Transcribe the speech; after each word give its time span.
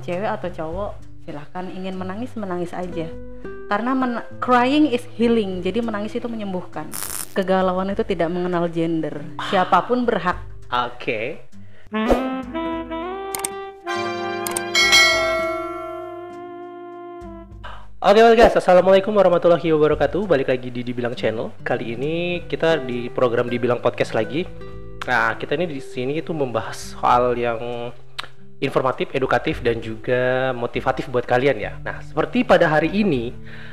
cewek 0.00 0.30
atau 0.30 0.48
cowok 0.48 0.90
silahkan 1.26 1.66
ingin 1.70 1.94
menangis 1.98 2.32
menangis 2.34 2.72
aja 2.72 3.06
karena 3.68 3.92
men- 3.92 4.26
crying 4.40 4.88
is 4.88 5.04
healing 5.18 5.60
jadi 5.60 5.84
menangis 5.84 6.16
itu 6.16 6.26
menyembuhkan 6.26 6.88
kegalauan 7.36 7.92
itu 7.92 8.02
tidak 8.02 8.32
mengenal 8.32 8.66
gender 8.66 9.20
siapa 9.50 9.84
pun 9.84 10.08
berhak 10.08 10.48
Oke. 10.68 11.48
Oke 17.98 18.20
oke 18.20 18.36
guys, 18.36 18.52
assalamualaikum 18.52 19.16
warahmatullahi 19.16 19.64
wabarakatuh. 19.72 20.28
Balik 20.28 20.52
lagi 20.52 20.68
di 20.68 20.84
Dibilang 20.84 21.16
Channel. 21.16 21.56
Kali 21.64 21.96
ini 21.96 22.44
kita 22.44 22.84
di 22.84 23.08
program 23.08 23.48
Dibilang 23.48 23.80
Podcast 23.80 24.12
lagi. 24.12 24.44
Nah, 25.08 25.40
kita 25.40 25.56
ini 25.56 25.64
di 25.64 25.80
sini 25.80 26.20
itu 26.20 26.36
membahas 26.36 26.92
soal 26.92 27.32
yang 27.32 27.88
informatif, 28.58 29.14
edukatif 29.14 29.62
dan 29.62 29.78
juga 29.78 30.50
motivatif 30.50 31.06
buat 31.06 31.22
kalian 31.22 31.56
ya. 31.62 31.72
Nah, 31.82 32.02
seperti 32.02 32.42
pada 32.42 32.66
hari 32.66 32.90
ini, 32.90 33.30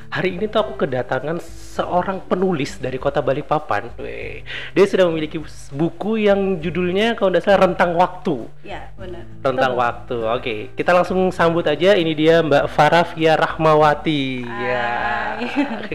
hari 0.10 0.38
ini 0.38 0.46
tuh 0.48 0.64
aku 0.64 0.74
kedatangan 0.86 1.40
seorang 1.76 2.24
penulis 2.26 2.78
dari 2.80 2.96
kota 2.96 3.20
Balikpapan. 3.20 3.92
Weh, 4.00 4.46
dia 4.72 4.86
sudah 4.88 5.08
memiliki 5.10 5.42
buku 5.74 6.26
yang 6.28 6.60
judulnya 6.62 7.20
kalau 7.20 7.34
tidak 7.34 7.44
salah 7.44 7.60
Rentang 7.68 7.94
Waktu. 7.98 8.36
ya 8.64 8.92
benar 8.96 9.24
Rentang 9.44 9.74
Waktu. 9.76 10.18
Oke, 10.40 10.56
kita 10.74 10.92
langsung 10.96 11.30
sambut 11.30 11.66
aja. 11.68 11.98
Ini 11.98 12.12
dia 12.16 12.40
Mbak 12.46 12.66
Farah 12.72 13.06
Fia 13.06 13.36
Rahmawati. 13.36 14.46
Ya. 14.46 14.90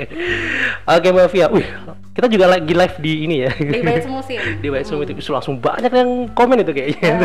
Oke 0.97 1.09
Mbak 1.11 1.29
Fia. 1.33 1.47
Wih, 1.49 1.67
kita 2.11 2.27
juga 2.27 2.53
lagi 2.53 2.73
live 2.75 2.97
di 3.01 3.13
ini 3.25 3.37
ya. 3.47 3.51
di 3.55 3.81
Bayat 3.81 4.05
Musim 4.11 4.37
di 4.63 4.69
WhatsApp 4.69 5.09
itu 5.09 5.13
Justru 5.17 5.33
langsung 5.33 5.57
banyak 5.57 5.93
yang 5.95 6.11
komen 6.35 6.61
itu 6.61 6.73
kayaknya. 6.75 7.17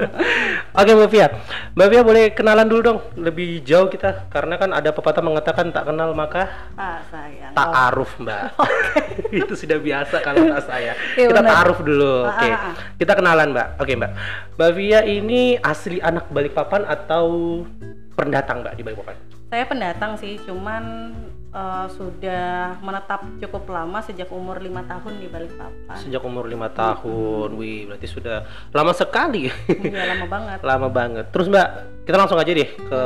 Oke 0.80 0.90
Mbak 0.92 1.08
Fia, 1.08 1.26
Mbak 1.72 1.88
Fia 1.88 2.02
boleh 2.02 2.24
kenalan 2.34 2.66
dulu 2.66 2.80
dong 2.82 2.98
lebih 3.16 3.62
jauh 3.62 3.88
kita 3.88 4.28
karena 4.28 4.60
kan 4.60 4.74
ada 4.76 4.90
pepatah 4.92 5.24
mengatakan 5.24 5.70
tak 5.72 5.88
kenal 5.88 6.07
maka 6.12 6.48
ah 6.74 7.00
sayang 7.06 7.52
tak 7.52 7.66
Oh. 7.66 7.84
aruf 7.86 8.10
Mbak. 8.22 8.42
itu 9.40 9.52
sudah 9.54 9.78
biasa 9.78 10.16
kalau 10.20 10.40
tak 10.46 10.62
saya. 10.64 10.92
Iya, 11.14 11.28
kita 11.28 11.40
benar. 11.40 11.50
taaruf 11.52 11.78
dulu. 11.80 12.14
Ah, 12.22 12.32
Oke. 12.32 12.48
ah, 12.48 12.58
ah. 12.58 12.74
Kita 12.94 13.12
kenalan 13.12 13.48
Mbak. 13.50 13.68
Oke 13.78 13.92
Mbak. 13.94 14.12
Mbak 14.54 14.70
Fia 14.72 15.00
ini 15.02 15.42
asli 15.56 15.98
anak 15.98 16.28
Balikpapan 16.28 16.82
atau 16.84 17.24
pendatang 18.12 18.62
Mbak 18.62 18.74
di 18.74 18.82
Balikpapan? 18.82 19.16
Saya 19.48 19.64
pendatang 19.64 20.12
sih, 20.14 20.36
cuman 20.44 21.08
eh, 21.48 21.86
sudah 21.88 22.76
menetap 22.78 23.24
cukup 23.38 23.64
lama 23.66 23.96
sejak 23.98 24.28
umur 24.28 24.60
lima 24.60 24.84
tahun 24.84 25.16
di 25.16 25.26
Balikpapan. 25.26 25.96
Sejak 25.96 26.20
umur 26.20 26.44
lima 26.44 26.68
tahun. 26.68 27.56
Wih, 27.56 27.88
berarti 27.88 28.04
sudah 28.04 28.44
lama 28.70 28.92
sekali. 28.92 29.48
Iya 29.66 30.12
lama 30.12 30.26
banget. 30.28 30.58
lama 30.68 30.88
banget. 30.88 31.24
Terus 31.32 31.48
Mbak, 31.48 31.68
kita 32.04 32.16
langsung 32.16 32.36
aja 32.36 32.52
deh 32.52 32.68
ke 32.68 33.00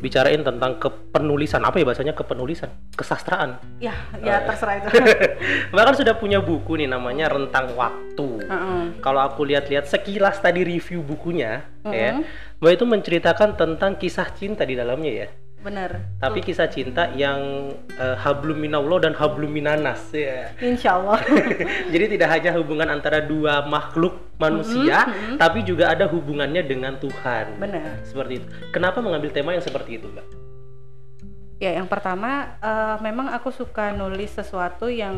bicarain 0.00 0.40
tentang 0.44 0.76
kepenulisan. 0.76 1.64
Apa 1.64 1.80
ya 1.80 1.84
bahasanya? 1.88 2.12
Kepenulisan. 2.12 2.68
Kesastraan. 2.92 3.60
Ya, 3.80 3.96
ya 4.20 4.44
terserah 4.44 4.80
itu. 4.80 4.88
Mbak 5.72 5.84
kan 5.88 5.94
sudah 5.96 6.14
punya 6.16 6.38
buku 6.40 6.76
nih 6.80 6.88
namanya 6.88 7.32
Rentang 7.32 7.72
Waktu. 7.76 8.28
Heeh. 8.48 8.82
kalau 9.04 9.20
aku 9.20 9.44
lihat-lihat 9.44 9.84
sekilas 9.84 10.40
tadi 10.40 10.64
review 10.64 11.04
bukunya 11.04 11.60
ya 11.84 12.16
Mm-mm. 12.16 12.24
Mbak 12.64 12.72
itu 12.72 12.84
menceritakan 12.88 13.50
tentang 13.60 14.00
kisah 14.00 14.28
cinta 14.32 14.64
di 14.64 14.72
dalamnya 14.72 15.12
ya 15.12 15.28
Bener. 15.60 15.98
tapi 16.22 16.38
kisah 16.44 16.70
cinta 16.70 17.10
yang 17.18 17.72
eh, 17.98 18.16
hablum 18.22 18.54
minallah 18.54 19.02
dan 19.02 19.12
hablum 19.18 19.50
minanas 19.50 20.14
ya 20.14 20.54
Insya 20.62 21.00
Allah. 21.00 21.18
jadi 21.92 22.06
tidak 22.16 22.28
hanya 22.38 22.50
hubungan 22.54 22.86
antara 22.86 23.18
dua 23.24 23.66
makhluk 23.66 24.14
manusia 24.38 25.10
tapi 25.40 25.66
juga 25.66 25.90
ada 25.90 26.06
hubungannya 26.06 26.62
dengan 26.62 26.94
Tuhan 27.02 27.58
Bener. 27.58 27.98
seperti 28.06 28.44
itu. 28.44 28.46
Kenapa 28.70 29.02
mengambil 29.02 29.32
tema 29.34 29.56
yang 29.56 29.64
seperti 29.64 29.98
itu, 29.98 30.06
Mbak? 30.06 30.45
Ya, 31.56 31.72
yang 31.72 31.88
pertama 31.88 32.60
eh, 32.60 32.96
memang 33.00 33.32
aku 33.32 33.48
suka 33.48 33.96
nulis 33.96 34.28
sesuatu 34.28 34.92
yang 34.92 35.16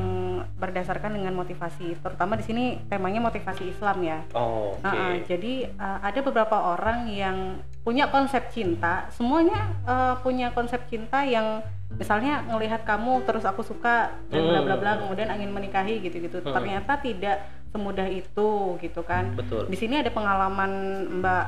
berdasarkan 0.55 1.19
dengan 1.19 1.35
motivasi. 1.35 1.99
Terutama 1.99 2.39
di 2.39 2.45
sini 2.47 2.65
temanya 2.87 3.19
motivasi 3.19 3.67
Islam 3.67 3.99
ya. 4.07 4.23
Oh, 4.39 4.79
oke. 4.79 4.87
Heeh, 4.87 5.13
jadi 5.27 5.55
eh, 5.75 5.99
ada 6.03 6.21
beberapa 6.23 6.79
orang 6.79 7.11
yang 7.11 7.59
punya 7.83 8.07
konsep 8.07 8.55
cinta, 8.55 9.11
semuanya 9.11 9.75
eh, 9.83 10.15
punya 10.23 10.55
konsep 10.55 10.87
cinta 10.87 11.27
yang 11.27 11.59
misalnya 11.89 12.47
ngelihat 12.47 12.87
kamu 12.87 13.25
terus 13.25 13.43
aku 13.49 13.65
suka 13.65 14.13
dan 14.29 14.43
bla 14.45 14.61
bla 14.61 14.77
bla 14.77 14.93
kemudian 15.03 15.35
ingin 15.35 15.51
menikahi 15.51 15.99
gitu-gitu. 16.07 16.39
Hmm. 16.39 16.55
Ternyata 16.55 17.03
tidak 17.03 17.51
semudah 17.75 18.07
itu 18.07 18.79
gitu 18.79 19.01
kan. 19.03 19.35
Betul. 19.35 19.67
Di 19.67 19.77
sini 19.77 19.99
ada 19.99 20.15
pengalaman 20.15 20.71
Mbak 21.19 21.47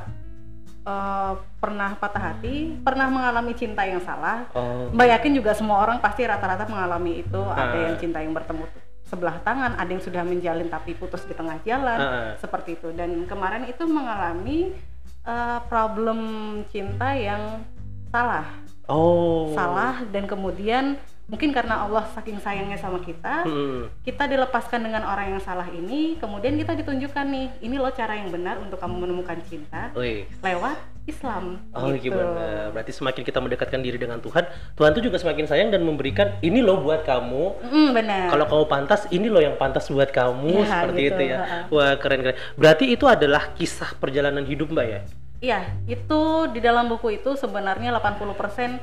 eh, 0.81 1.33
pernah 1.61 1.93
patah 1.95 2.33
hati, 2.33 2.77
pernah 2.81 3.07
mengalami 3.07 3.53
cinta 3.53 3.85
yang 3.85 4.01
salah. 4.01 4.49
Oh, 4.53 4.89
Mbak 4.89 5.07
yakin 5.17 5.31
juga 5.37 5.51
semua 5.53 5.77
orang 5.81 6.01
pasti 6.01 6.25
rata-rata 6.25 6.65
mengalami 6.65 7.21
itu. 7.21 7.41
Ada 7.41 7.77
Ah. 7.77 7.83
yang 7.89 7.95
cinta 8.01 8.17
yang 8.19 8.33
bertemu 8.33 8.65
sebelah 9.05 9.37
tangan, 9.43 9.75
ada 9.75 9.91
yang 9.91 9.99
sudah 9.99 10.23
menjalin 10.23 10.71
tapi 10.71 10.95
putus 10.95 11.27
di 11.27 11.35
tengah 11.35 11.59
jalan, 11.61 11.99
Ah. 11.99 12.31
seperti 12.39 12.79
itu. 12.79 12.89
Dan 12.95 13.25
kemarin 13.25 13.67
itu 13.67 13.83
mengalami 13.85 14.73
eh, 15.21 15.59
problem 15.69 16.19
cinta 16.73 17.13
yang 17.13 17.61
salah, 18.09 18.57
oh. 18.89 19.53
salah 19.53 20.01
dan 20.09 20.25
kemudian 20.25 20.97
mungkin 21.25 21.51
karena 21.51 21.85
Allah 21.85 22.03
saking 22.11 22.39
sayangnya 22.39 22.75
sama 22.75 22.99
kita, 22.99 23.45
Hmm. 23.45 23.87
kita 24.01 24.25
dilepaskan 24.25 24.81
dengan 24.81 25.05
orang 25.05 25.37
yang 25.37 25.41
salah 25.41 25.67
ini, 25.69 26.17
kemudian 26.17 26.57
kita 26.57 26.75
ditunjukkan 26.75 27.25
nih, 27.27 27.47
ini 27.61 27.75
loh 27.77 27.91
cara 27.91 28.17
yang 28.17 28.29
benar 28.29 28.59
untuk 28.59 28.77
kamu 28.77 29.07
menemukan 29.07 29.37
cinta 29.45 29.91
Wih. 29.93 30.27
lewat 30.41 30.75
Islam. 31.07 31.57
Oh, 31.73 31.89
gitu. 31.97 32.13
gimana? 32.13 32.69
Berarti 32.69 32.93
semakin 32.93 33.23
kita 33.25 33.41
mendekatkan 33.41 33.81
diri 33.81 33.97
dengan 33.97 34.21
Tuhan, 34.21 34.45
Tuhan 34.77 34.91
tuh 34.93 35.01
juga 35.01 35.17
semakin 35.17 35.49
sayang 35.49 35.69
dan 35.73 35.81
memberikan 35.81 36.37
ini 36.39 36.61
loh 36.61 36.77
buat 36.77 37.01
kamu. 37.01 37.43
Mm, 37.65 37.89
benar. 37.95 38.25
Kalau 38.29 38.45
kamu 38.45 38.65
pantas, 38.69 39.01
ini 39.09 39.25
loh 39.25 39.41
yang 39.41 39.57
pantas 39.57 39.89
buat 39.89 40.13
kamu 40.13 40.61
Ya, 40.61 40.67
seperti 40.67 41.01
gitu, 41.09 41.15
itu 41.17 41.23
ya. 41.33 41.37
Wah, 41.73 41.97
keren-keren. 41.97 42.37
Berarti 42.53 42.85
itu 42.93 43.09
adalah 43.09 43.49
kisah 43.57 43.97
perjalanan 43.97 44.45
hidup, 44.45 44.69
Mbak 44.69 44.85
ya? 44.85 45.01
Iya, 45.41 45.59
itu 45.89 46.21
di 46.53 46.61
dalam 46.61 46.85
buku 46.85 47.17
itu 47.17 47.33
sebenarnya 47.33 47.89
80% 47.97 48.77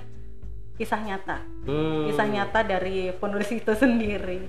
kisah 0.78 1.02
nyata. 1.02 1.42
Hmm. 1.66 2.06
Kisah 2.06 2.26
nyata 2.30 2.62
dari 2.62 3.10
penulis 3.12 3.50
itu 3.50 3.72
sendiri. 3.74 4.46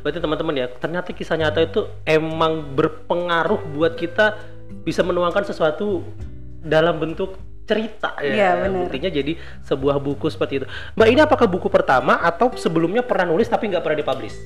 Berarti 0.00 0.18
teman-teman 0.18 0.56
ya, 0.56 0.66
ternyata 0.72 1.12
kisah 1.12 1.36
nyata 1.36 1.60
itu 1.62 1.84
emang 2.08 2.64
berpengaruh 2.74 3.60
buat 3.76 3.94
kita 3.94 4.40
bisa 4.82 5.04
menuangkan 5.04 5.44
sesuatu 5.44 6.02
dalam 6.64 6.96
bentuk 6.96 7.36
cerita 7.66 8.14
ya. 8.22 8.64
Benar. 8.66 8.88
Buktinya 8.88 9.10
jadi 9.10 9.36
sebuah 9.66 9.98
buku 10.00 10.26
seperti 10.30 10.62
itu. 10.62 10.66
Mbak, 10.96 11.08
ini 11.12 11.20
apakah 11.20 11.46
buku 11.50 11.68
pertama 11.68 12.18
atau 12.22 12.50
sebelumnya 12.56 13.02
pernah 13.04 13.28
nulis 13.28 13.50
tapi 13.50 13.68
nggak 13.68 13.82
pernah 13.82 13.98
dipublish? 14.00 14.38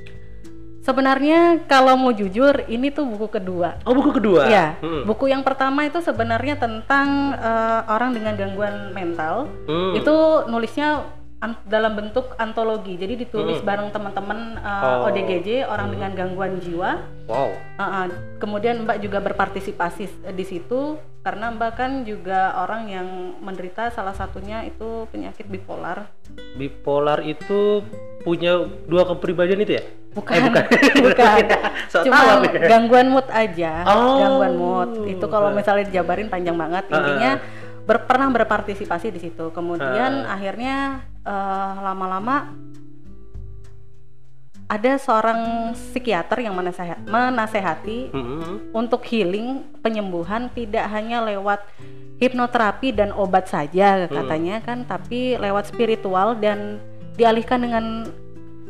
Sebenarnya 0.80 1.60
kalau 1.69 1.92
mau 2.00 2.08
jujur, 2.08 2.64
ini 2.64 2.88
tuh 2.88 3.04
buku 3.04 3.28
kedua. 3.28 3.76
Oh, 3.84 3.92
buku 3.92 4.16
kedua. 4.16 4.48
Iya, 4.48 4.80
Hmm. 4.80 5.04
buku 5.04 5.28
yang 5.28 5.44
pertama 5.44 5.84
itu 5.84 6.00
sebenarnya 6.00 6.56
tentang 6.56 7.36
eh, 7.36 7.80
orang 7.84 8.16
dengan 8.16 8.32
gangguan 8.40 8.96
mental. 8.96 9.52
Hmm. 9.69 9.92
Itu 9.92 10.48
nulisnya 10.48 11.04
dalam 11.64 11.94
bentuk 11.94 12.36
antologi. 12.36 12.94
Jadi 12.94 13.16
ditulis 13.18 13.58
Hmm. 13.58 13.66
bareng 13.66 13.88
teman-teman 13.90 14.38
eh, 14.56 14.84
Oh. 14.84 15.08
ODGJ, 15.08 15.64
orang 15.64 15.88
dengan 15.88 16.12
gangguan 16.12 16.58
jiwa. 16.58 17.00
Wow. 17.24 17.48
Uh, 17.74 17.82
uh, 17.82 18.06
kemudian 18.36 18.84
Mbak 18.84 19.00
juga 19.00 19.18
berpartisipasi 19.20 20.02
s- 20.04 20.20
di 20.26 20.42
situ 20.42 20.94
karena 21.20 21.48
Mbak 21.48 21.72
kan 21.72 21.92
juga 22.02 22.58
orang 22.58 22.86
yang 22.86 23.08
menderita 23.38 23.88
salah 23.88 24.12
satunya 24.12 24.62
itu 24.62 25.08
penyakit 25.08 25.46
bipolar. 25.46 26.12
Bipolar 26.54 27.20
itu 27.22 27.84
punya 28.20 28.60
dua 28.84 29.06
kepribadian 29.06 29.60
itu 29.60 29.78
ya? 29.78 29.84
Bukan, 30.10 30.34
Eh, 30.34 30.42
bukan. 30.44 30.64
bukan. 31.06 31.42
So 31.90 32.02
Cuma 32.02 32.43
ya. 32.43 32.69
gangguan 32.69 33.08
mood 33.08 33.26
aja, 33.26 33.82
Oh. 33.84 34.20
gangguan 34.20 34.54
mood. 34.54 34.90
Itu 35.06 35.25
kalau 35.26 35.50
misalnya 35.50 35.88
dijabarin 35.88 36.28
panjang 36.28 36.54
banget. 36.54 36.84
Uh, 36.86 36.93
uh. 36.93 36.98
Intinya 37.00 37.32
ber- 37.82 38.04
pernah 38.04 38.28
berpartisipasi 38.28 39.08
di 39.08 39.20
situ. 39.20 39.48
Kemudian 39.50 40.25
Uh. 40.25 40.31
akhirnya 40.31 41.06
uh, 41.22 41.72
lama-lama 41.82 42.52
ada 44.70 44.94
seorang 44.96 45.40
psikiater 45.75 46.46
yang 46.46 46.55
menasehat- 46.55 47.02
menasehati 47.05 48.14
Hmm. 48.14 48.70
untuk 48.70 49.02
healing 49.02 49.67
penyembuhan 49.82 50.46
tidak 50.49 50.87
hanya 50.88 51.19
lewat 51.20 51.58
hipnoterapi 52.22 52.94
dan 52.94 53.11
obat 53.11 53.50
saja 53.50 54.06
Hmm. 54.06 54.14
katanya 54.14 54.56
kan 54.62 54.87
tapi 54.87 55.34
lewat 55.34 55.67
spiritual 55.67 56.38
dan 56.38 56.78
dialihkan 57.17 57.61
dengan 57.61 57.84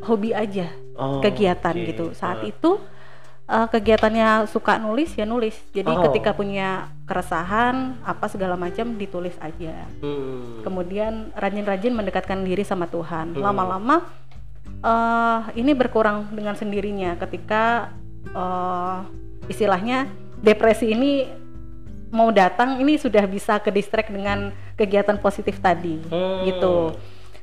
hobi 0.00 0.32
aja 0.32 0.72
Oh, 0.96 1.20
kegiatan 1.20 1.72
oke. 1.74 1.86
gitu 1.86 2.06
saat 2.12 2.40
Ah. 2.40 2.48
itu 2.48 2.80
eh, 3.50 3.66
kegiatannya 3.68 4.46
suka 4.46 4.78
nulis 4.78 5.10
ya 5.12 5.26
nulis 5.26 5.58
jadi 5.70 5.90
Oh. 5.90 6.06
ketika 6.06 6.30
punya 6.32 6.86
keresahan 7.04 7.98
apa 8.00 8.26
segala 8.26 8.54
macam 8.54 8.94
ditulis 8.94 9.34
aja 9.38 9.90
Hmm. 9.98 10.62
kemudian 10.62 11.34
rajin-rajin 11.34 11.90
mendekatkan 11.90 12.40
diri 12.40 12.62
sama 12.62 12.86
Tuhan 12.86 13.34
Hmm. 13.34 13.42
lama-lama 13.42 14.06
eh 14.80 15.40
ini 15.56 15.74
berkurang 15.74 16.30
dengan 16.30 16.54
sendirinya 16.54 17.18
ketika 17.18 17.90
eh 18.26 18.98
istilahnya 19.46 20.06
depresi 20.38 20.94
ini 20.94 21.26
mau 22.08 22.30
datang 22.30 22.78
ini 22.78 22.96
sudah 22.96 23.22
bisa 23.24 23.58
ke 23.58 23.70
distract 23.70 24.08
dengan 24.08 24.50
kegiatan 24.74 25.18
positif 25.18 25.58
tadi 25.58 25.98
Hmm. 26.06 26.42
gitu 26.44 26.74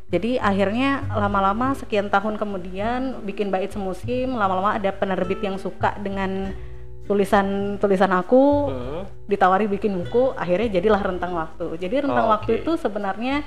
jadi 0.08 0.40
akhirnya 0.40 1.04
lama-lama 1.10 1.76
sekian 1.76 2.08
tahun 2.08 2.40
kemudian 2.40 3.22
bikin 3.22 3.52
bait 3.52 3.68
semusim 3.70 4.32
lama-lama 4.32 4.74
ada 4.74 4.90
penerbit 4.90 5.40
yang 5.40 5.60
suka 5.60 6.00
dengan 6.00 6.56
tulisan 7.04 7.76
tulisan 7.78 8.12
aku 8.12 8.44
Hmm. 8.68 9.04
ditawari 9.28 9.68
bikin 9.68 9.96
buku 9.96 10.32
akhirnya 10.34 10.68
jadilah 10.74 11.00
rentang 11.02 11.32
waktu 11.34 11.76
jadi 11.78 12.04
rentang 12.04 12.28
Oh, 12.28 12.34
waktu 12.34 12.62
itu 12.62 12.76
sebenarnya 12.76 13.44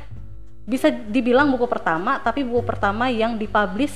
bisa 0.64 0.88
dibilang 0.88 1.48
buku 1.50 1.64
pertama 1.66 2.16
tapi 2.18 2.40
buku 2.40 2.62
pertama 2.62 3.08
yang 3.08 3.36
dipublish 3.36 3.92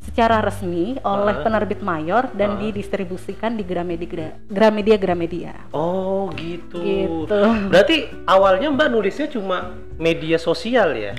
secara 0.00 0.38
resmi 0.38 0.96
oleh 1.02 1.34
Ah. 1.34 1.42
penerbit 1.42 1.80
mayor 1.82 2.30
dan 2.30 2.56
Ah. 2.56 2.58
didistribusikan 2.58 3.56
di 3.56 3.64
Gramedia 3.64 4.36
Gramedia 4.46 4.96
Gramedia 4.96 5.52
Oh 5.72 6.28
gitu. 6.32 6.78
gitu 6.78 7.40
Berarti 7.68 7.96
awalnya 8.24 8.70
Mbak 8.70 8.88
nulisnya 8.88 9.26
cuma 9.26 9.72
media 9.96 10.36
sosial 10.36 10.94
ya? 10.94 11.12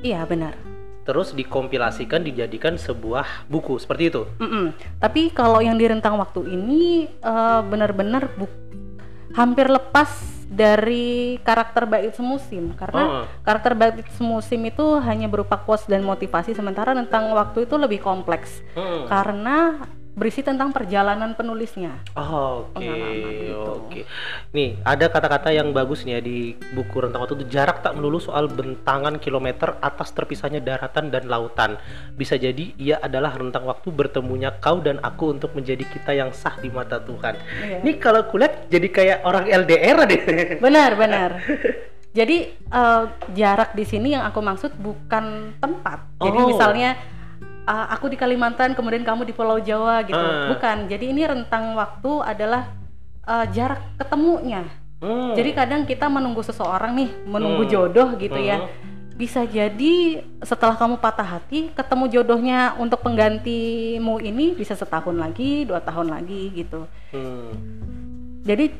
Iya 0.00 0.22
benar 0.24 0.54
Terus 1.02 1.32
dikompilasikan 1.32 2.20
dijadikan 2.20 2.76
sebuah 2.76 3.48
buku 3.48 3.80
seperti 3.80 4.12
itu. 4.12 4.28
Mm-mm. 4.36 4.76
tapi 5.00 5.32
kalau 5.32 5.56
yang 5.58 5.74
di 5.74 5.88
rentang 5.88 6.20
waktu 6.20 6.44
ini 6.46 7.08
eh, 7.08 7.60
benar-benar 7.64 8.28
hampir 9.32 9.68
lepas 9.68 10.08
dari 10.48 11.36
karakter 11.40 11.84
bait 11.84 12.12
semusim 12.12 12.72
karena 12.72 13.02
Oh. 13.04 13.24
karakter 13.40 13.72
bait 13.72 14.00
semusim 14.16 14.60
itu 14.64 14.96
hanya 15.00 15.28
berupa 15.28 15.56
quotes 15.56 15.84
dan 15.84 16.00
motivasi 16.00 16.52
sementara 16.52 16.92
tentang 16.92 17.32
waktu 17.32 17.64
itu 17.64 17.76
lebih 17.76 18.00
kompleks 18.00 18.60
Hmm. 18.72 19.04
karena 19.04 19.84
berisi 20.18 20.42
tentang 20.42 20.68
perjalanan 20.68 21.32
penulisnya 21.32 22.02
Oh, 22.12 22.66
Oke, 22.68 22.82
Pengalaman 22.82 23.30
gitu. 23.32 23.62
oke. 23.78 24.00
Nih 24.50 24.74
ada 24.82 25.06
kata-kata 25.06 25.48
yang 25.48 25.70
bagus 25.70 26.02
nih 26.02 26.18
ya 26.18 26.20
di 26.20 26.38
buku 26.74 26.98
rentang 26.98 27.22
waktu 27.22 27.38
itu 27.38 27.46
jarak 27.48 27.80
tak 27.80 27.94
melulu 27.94 28.18
soal 28.18 28.50
bentangan 28.50 29.16
kilometer 29.16 29.78
atas 29.78 30.10
terpisahnya 30.10 30.58
daratan 30.58 31.08
dan 31.08 31.24
lautan. 31.24 31.78
Bisa 32.12 32.34
jadi 32.34 32.74
ia 32.74 32.98
adalah 32.98 33.32
rentang 33.32 33.62
waktu 33.62 33.88
bertemunya 33.88 34.50
kau 34.58 34.78
dan 34.78 34.98
aku 34.98 35.30
untuk 35.30 35.54
menjadi 35.54 35.86
kita 35.86 36.12
yang 36.12 36.30
sah 36.30 36.58
di 36.58 36.68
mata 36.68 36.98
Tuhan. 36.98 37.38
Iya. 37.38 37.78
Ini 37.80 37.92
kalau 37.96 38.26
kulihat 38.26 38.66
jadi 38.66 38.88
kayak 38.88 39.18
orang 39.22 39.46
LDR 39.46 39.98
deh. 40.04 40.22
benar 40.58 40.90
benar 40.92 41.30
jadi 42.18 42.36
eh, 42.50 43.02
jarak 43.32 43.72
di 43.72 43.84
sini 43.84 44.12
yang 44.12 44.24
aku 44.24 44.40
maksud 44.40 44.74
bukan 44.74 45.54
tempat 45.56 46.02
jadi 46.18 46.38
Oh. 46.40 46.48
misalnya 46.48 46.90
eh, 47.68 47.86
aku 47.92 48.08
di 48.08 48.16
Kalimantan 48.16 48.72
kemudian 48.72 49.04
kamu 49.04 49.22
di 49.22 49.36
Pulau 49.36 49.60
Jawa 49.60 50.00
gitu 50.02 50.16
Ah. 50.16 50.48
bukan 50.48 50.88
jadi 50.88 51.04
ini 51.04 51.22
rentang 51.22 51.76
waktu 51.76 52.12
adalah 52.24 52.72
eh, 53.22 53.46
jarak 53.52 54.00
ketemunya 54.00 54.64
Hmm. 54.98 55.30
jadi 55.36 55.54
kadang 55.54 55.86
kita 55.86 56.10
menunggu 56.10 56.42
seseorang 56.42 56.90
nih 56.96 57.10
menunggu 57.22 57.62
Hmm. 57.62 57.70
jodoh 57.70 58.18
gitu 58.18 58.34
ya 58.34 58.58
Hmm. 58.58 58.66
bisa 59.14 59.42
jadi 59.42 59.94
setelah 60.42 60.74
kamu 60.74 60.98
patah 60.98 61.38
hati 61.38 61.70
ketemu 61.70 62.04
jodohnya 62.08 62.74
untuk 62.74 63.02
penggantimu 63.02 64.18
ini 64.18 64.54
bisa 64.54 64.74
setahun 64.74 65.14
lagi 65.14 65.62
dua 65.62 65.78
tahun 65.78 66.10
lagi 66.10 66.50
gitu 66.50 66.82
Hmm. 67.14 67.52
jadi 68.42 68.74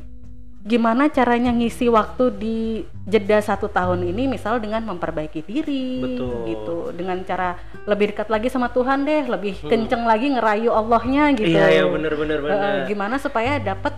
gimana 0.59 1.07
caranya 1.07 1.49
ngisi 1.49 1.87
waktu 1.87 2.23
di 2.35 2.57
jeda 3.07 3.39
satu 3.39 3.67
tahun 3.67 4.03
ini 4.03 4.27
misal 4.27 4.59
dengan 4.59 4.83
memperbaiki 4.85 5.41
diri 5.41 6.03
Betul. 6.03 6.35
gitu 6.45 6.77
dengan 6.91 7.23
cara 7.23 7.55
lebih 7.87 8.11
dekat 8.11 8.27
lagi 8.27 8.51
sama 8.51 8.67
Tuhan 8.69 9.07
deh 9.07 9.23
lebih 9.25 9.55
kenceng 9.63 10.03
lagi 10.03 10.27
ngerayu 10.29 10.69
Allahnya 10.69 11.31
gitu 11.31 11.47
Hmm. 11.49 11.55
Iya, 11.55 11.67
iya 11.71 11.83
bener 11.87 12.13
bener 12.13 12.37
bener. 12.43 12.85
gimana 12.85 13.15
supaya 13.15 13.55
dapat 13.57 13.95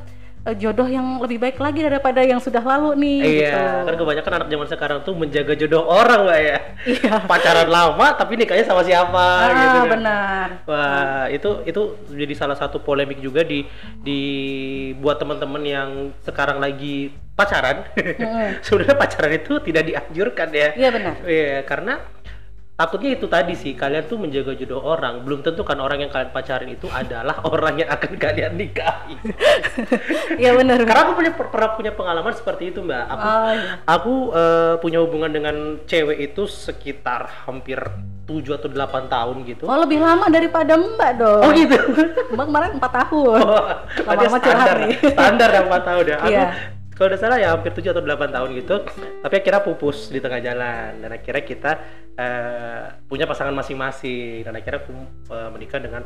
jodoh 0.58 0.90
yang 0.90 1.22
lebih 1.22 1.38
baik 1.38 1.62
lagi 1.62 1.86
daripada 1.86 2.26
yang 2.26 2.42
sudah 2.42 2.66
lalu 2.66 2.98
nih 2.98 3.20
Iya, 3.22 3.54
gitu 3.54 3.86
kan 3.86 3.94
kebanyakan 3.94 4.34
anak 4.42 4.48
zaman 4.50 4.68
sekarang 4.68 4.98
tuh 5.06 5.14
menjaga 5.14 5.54
jodoh 5.54 5.86
orang, 5.86 6.26
Mbak 6.26 6.40
ya. 6.42 6.58
iya 6.90 7.14
Pacaran 7.30 7.70
lama 7.70 8.08
tapi 8.18 8.42
nikahnya 8.42 8.66
sama 8.66 8.82
siapa 8.82 9.22
ah, 9.22 9.54
gitu. 9.54 9.78
kan. 9.86 9.90
benar 9.94 10.48
Wah, 10.66 11.26
itu 11.30 11.62
itu 11.70 11.82
jadi 12.10 12.34
salah 12.34 12.58
satu 12.58 12.82
polemik 12.82 13.22
juga 13.22 13.46
di 13.46 13.62
di 14.02 14.20
buat 14.98 15.22
teman-teman 15.22 15.62
yang 15.62 15.90
sekarang 16.26 16.58
lagi 16.58 17.14
pacaran. 17.38 17.86
Mm-mm. 18.02 18.66
Sebenarnya 18.66 18.98
pacaran 18.98 19.34
itu 19.34 19.54
tidak 19.62 19.84
dianjurkan 19.88 20.50
ya. 20.50 20.70
iya 20.74 20.90
benar 20.90 21.16
Iya, 21.22 21.62
karena 21.70 22.02
takutnya 22.82 23.14
itu 23.14 23.30
tadi 23.30 23.54
sih 23.54 23.78
kalian 23.78 24.10
tuh 24.10 24.18
menjaga 24.18 24.58
jodoh 24.58 24.82
orang. 24.82 25.22
Belum 25.22 25.46
tentu 25.46 25.62
kan 25.62 25.78
orang 25.78 26.02
yang 26.02 26.10
kalian 26.10 26.34
pacarin 26.34 26.74
itu 26.74 26.90
adalah 26.90 27.46
orang 27.54 27.86
yang 27.86 27.90
akan 27.94 28.12
kalian 28.18 28.58
nikahi. 28.58 29.16
Iya 30.42 30.58
benar. 30.58 30.82
Karena 30.82 31.02
aku 31.06 31.14
punya 31.22 31.32
pernah 31.36 31.70
punya 31.78 31.92
pengalaman 31.94 32.34
seperti 32.34 32.74
itu 32.74 32.82
mbak. 32.82 33.04
Aku 33.14 33.28
oh, 33.28 33.52
iya. 33.54 33.72
aku 33.86 34.14
eh, 34.34 34.74
punya 34.82 35.00
hubungan 35.04 35.30
dengan 35.30 35.56
cewek 35.86 36.18
itu 36.32 36.50
sekitar 36.50 37.46
hampir 37.46 37.78
7 38.26 38.58
atau 38.58 38.70
8 38.72 39.12
tahun 39.12 39.36
gitu. 39.46 39.64
Oh 39.68 39.78
lebih 39.78 40.02
lama 40.02 40.26
daripada 40.32 40.74
mbak 40.80 41.12
dong. 41.20 41.42
Oh 41.46 41.52
gitu? 41.54 41.78
Mbak 42.34 42.46
kemarin 42.48 42.70
4 42.80 43.00
tahun. 43.04 43.38
Oh, 43.44 43.64
Lama-lama 44.08 44.38
standar, 44.40 44.78
standar 44.98 45.50
ya 45.52 45.62
4 45.68 45.90
tahun 45.90 46.06
ya. 46.08 46.18
Aku 46.18 46.32
Iya. 46.32 46.48
Kalau 47.02 47.18
udah 47.18 47.22
salah 47.26 47.42
ya 47.42 47.58
hampir 47.58 47.74
7 47.74 47.98
atau 47.98 48.06
8 48.06 48.30
tahun 48.30 48.50
gitu. 48.62 48.76
Tapi 49.26 49.34
akhirnya 49.42 49.66
pupus 49.66 50.14
di 50.14 50.22
tengah 50.22 50.38
jalan 50.38 51.02
dan 51.02 51.10
akhirnya 51.10 51.42
kita 51.42 51.72
eh, 52.14 52.82
punya 53.10 53.26
pasangan 53.26 53.58
masing-masing 53.58 54.46
dan 54.46 54.54
akhirnya 54.54 54.86
aku 54.86 54.94
eh, 55.34 55.50
menikah 55.50 55.82
dengan 55.82 56.06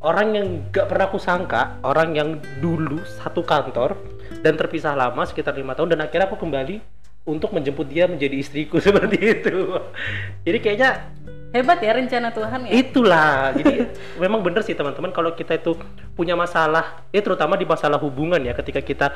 orang 0.00 0.32
yang 0.32 0.46
gak 0.72 0.88
pernah 0.88 1.12
aku 1.12 1.20
sangka, 1.20 1.76
orang 1.84 2.16
yang 2.16 2.40
dulu 2.64 3.04
satu 3.04 3.44
kantor 3.44 4.00
dan 4.40 4.56
terpisah 4.56 4.96
lama 4.96 5.28
sekitar 5.28 5.52
lima 5.52 5.76
tahun 5.76 5.92
dan 5.92 6.08
akhirnya 6.08 6.24
aku 6.24 6.40
kembali 6.40 6.80
untuk 7.28 7.52
menjemput 7.52 7.84
dia 7.84 8.08
menjadi 8.08 8.40
istriku 8.40 8.80
seperti 8.88 9.20
itu. 9.20 9.76
Jadi 10.48 10.56
kayaknya 10.64 11.04
hebat 11.52 11.84
ya 11.84 11.92
rencana 12.00 12.32
Tuhan 12.32 12.64
ya 12.64 12.72
Itulah. 12.80 13.52
Jadi 13.60 13.92
memang 14.16 14.40
bener 14.40 14.64
sih 14.64 14.72
teman-teman 14.72 15.12
kalau 15.12 15.36
kita 15.36 15.60
itu 15.60 15.76
punya 16.16 16.32
masalah, 16.32 17.04
ya 17.12 17.20
terutama 17.20 17.60
di 17.60 17.68
masalah 17.68 18.00
hubungan 18.00 18.40
ya 18.40 18.56
ketika 18.56 18.80
kita 18.80 19.12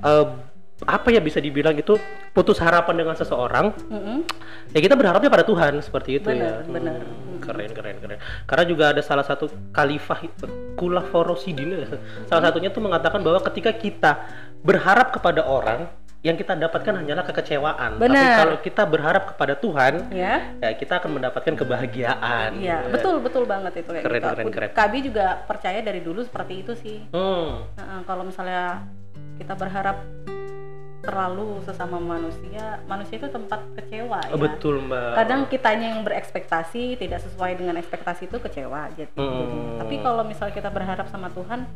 eh, 0.00 0.53
apa 0.84 1.08
ya 1.10 1.20
bisa 1.20 1.40
dibilang 1.40 1.74
itu 1.74 1.96
putus 2.36 2.60
harapan 2.60 3.04
dengan 3.04 3.16
seseorang, 3.16 3.72
Mm-mm. 3.88 4.18
ya 4.72 4.80
kita 4.84 4.94
berharapnya 4.94 5.32
pada 5.32 5.44
Tuhan 5.44 5.80
seperti 5.80 6.20
itu 6.20 6.28
ya. 6.30 6.60
Benar, 6.64 6.70
benar. 6.70 6.98
Hmm, 7.02 7.38
keren 7.40 7.70
keren 7.72 7.96
keren. 8.00 8.18
Karena 8.44 8.64
juga 8.68 8.84
ada 8.92 9.02
salah 9.02 9.24
satu 9.24 9.48
khalifah 9.72 10.20
Kulaforosidin 10.74 11.86
salah 12.26 12.42
satunya 12.50 12.68
tuh 12.68 12.82
mengatakan 12.82 13.22
bahwa 13.22 13.40
ketika 13.48 13.70
kita 13.72 14.12
berharap 14.64 15.12
kepada 15.12 15.44
orang 15.44 15.88
yang 16.24 16.40
kita 16.40 16.56
dapatkan 16.56 17.04
hanyalah 17.04 17.20
kekecewaan. 17.28 18.00
Tapi 18.00 18.08
Benar. 18.08 18.36
kalau 18.40 18.56
kita 18.64 18.82
berharap 18.88 19.36
kepada 19.36 19.60
Tuhan, 19.60 20.08
ya 20.08 20.56
ya 20.56 20.72
kita 20.72 20.96
akan 20.96 21.20
mendapatkan 21.20 21.52
kebahagiaan. 21.52 22.56
Iya, 22.64 22.88
betul 22.88 23.20
betul 23.20 23.44
banget 23.44 23.84
itu 23.84 23.92
kayak 23.92 24.08
Keren, 24.08 24.20
gitu. 24.24 24.32
keren, 24.32 24.48
keren. 24.48 24.70
Kabi 24.72 24.98
juga 25.04 25.44
percaya 25.44 25.84
dari 25.84 26.00
dulu 26.00 26.24
seperti 26.24 26.64
itu 26.64 26.72
sih. 26.80 27.04
Hmm. 27.12 27.68
Nah, 27.76 28.00
kalau 28.08 28.24
misalnya 28.24 28.88
kita 29.36 29.52
berharap 29.52 30.00
terlalu 31.04 31.60
sesama 31.62 32.00
manusia, 32.00 32.80
manusia 32.84 33.20
itu 33.20 33.28
tempat 33.28 33.60
kecewa 33.76 34.18
ya. 34.24 34.34
Betul 34.34 34.82
mbak. 34.82 35.14
Kadang 35.14 35.40
kitanya 35.46 35.94
yang 35.94 36.02
berekspektasi 36.02 36.96
tidak 36.96 37.20
sesuai 37.22 37.60
dengan 37.60 37.76
ekspektasi 37.78 38.26
itu 38.26 38.40
kecewa 38.40 38.90
jadi. 38.96 39.12
Hmm. 39.14 39.78
Tapi 39.78 40.00
kalau 40.00 40.24
misal 40.24 40.50
kita 40.50 40.72
berharap 40.72 41.06
sama 41.12 41.28
Tuhan, 41.30 41.68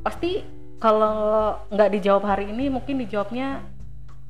pasti 0.00 0.46
kalau 0.78 1.56
nggak 1.68 1.90
dijawab 1.98 2.24
hari 2.24 2.50
ini 2.50 2.70
mungkin 2.70 3.00
dijawabnya 3.02 3.62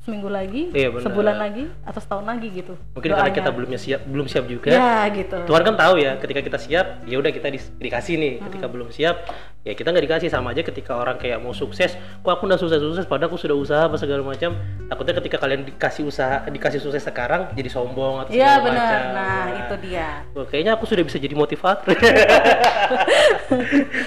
seminggu 0.05 0.29
lagi, 0.29 0.69
Iya, 0.69 0.93
sebulan 1.01 1.33
lagi, 1.33 1.65
atau 1.81 1.97
setahun 1.97 2.29
lagi 2.29 2.47
gitu. 2.53 2.77
Mungkin 2.93 3.09
karena 3.09 3.25
doanya. 3.25 3.37
kita 3.41 3.49
belum 3.49 3.69
siap, 3.73 4.01
belum 4.05 4.27
siap 4.29 4.45
juga. 4.45 4.69
Ya 4.69 5.09
gitu. 5.09 5.33
Tuhan 5.49 5.61
kan 5.65 5.73
tahu 5.73 5.97
ya, 5.97 6.21
ketika 6.21 6.45
kita 6.45 6.57
siap, 6.61 7.01
ya 7.09 7.17
udah 7.17 7.33
kita 7.33 7.49
di- 7.49 7.73
dikasih 7.81 8.13
nih. 8.21 8.33
Ketika 8.45 8.69
belum 8.69 8.93
siap, 8.93 9.25
ya 9.65 9.73
kita 9.73 9.89
nggak 9.89 10.05
dikasih 10.05 10.29
sama 10.29 10.53
aja. 10.53 10.61
Ketika 10.61 10.93
orang 10.93 11.17
kayak 11.17 11.41
mau 11.41 11.51
sukses, 11.51 11.97
kok 11.97 12.29
aku 12.29 12.45
udah 12.45 12.55
sukses-sukses, 12.55 13.03
padahal 13.03 13.27
aku 13.27 13.35
sudah 13.35 13.57
usaha 13.57 13.81
apa 13.89 13.97
segala 13.97 14.21
macam. 14.21 14.53
Takutnya 14.85 15.13
ketika 15.17 15.35
kalian 15.35 15.65
dikasih 15.65 16.05
usaha, 16.05 16.45
dikasih 16.45 16.79
sukses 16.79 17.01
sekarang, 17.01 17.49
jadi 17.51 17.67
sombong 17.67 18.21
atau 18.21 18.31
Iya 18.31 18.55
segala 18.55 18.63
benar. 18.63 18.85
macam. 18.85 19.01
Nah 19.11 19.45
itu 19.57 19.75
dia. 19.81 20.07
Wah, 20.31 20.45
kayaknya 20.45 20.71
aku 20.77 20.85
sudah 20.85 21.01
bisa 21.01 21.17
jadi 21.17 21.33
motivator. 21.33 21.91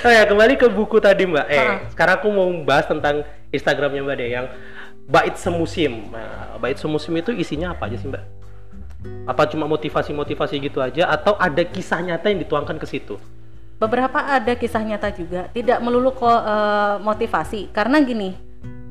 oh 0.06 0.10
ya, 0.10 0.22
kembali 0.24 0.54
ke 0.54 0.66
buku 0.70 0.96
tadi 0.98 1.26
Mbak. 1.26 1.46
Eh, 1.50 1.58
Ha. 1.58 1.90
sekarang 1.90 2.14
aku 2.22 2.28
mau 2.30 2.48
bahas 2.62 2.86
tentang 2.86 3.26
Instagramnya 3.50 4.00
Mbak 4.06 4.16
deh 4.16 4.28
yang 4.30 4.46
bait 5.08 5.34
semusim. 5.34 6.08
Nah, 6.12 6.56
bait 6.56 6.78
semusim 6.78 7.12
itu 7.16 7.34
isinya 7.34 7.74
apa 7.74 7.90
aja 7.90 7.98
sih 7.98 8.06
Mbak? 8.06 8.24
Apa 9.26 9.46
cuma 9.46 9.66
motivasi-motivasi 9.66 10.54
gitu 10.60 10.78
aja 10.78 11.06
atau 11.06 11.34
ada 11.34 11.62
kisah 11.62 12.00
nyata 12.00 12.30
yang 12.30 12.40
dituangkan 12.42 12.76
ke 12.76 12.86
situ? 12.86 13.16
Beberapa 13.78 14.18
ada 14.26 14.58
kisah 14.58 14.82
nyata 14.82 15.14
juga, 15.14 15.46
tidak 15.54 15.78
melulu 15.78 16.10
kok 16.10 16.26
eh, 16.26 16.96
motivasi. 16.98 17.70
Karena 17.70 18.02
gini, 18.02 18.34